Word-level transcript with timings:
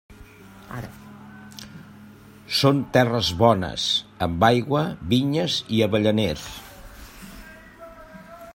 Són 2.59 2.79
terres 2.97 3.29
bones, 3.43 3.85
amb 4.29 4.47
aigua, 4.49 4.83
vinyes 5.13 5.59
i 5.77 5.83
avellaners. 5.89 6.49